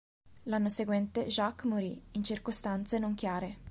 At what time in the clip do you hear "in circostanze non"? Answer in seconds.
2.13-3.13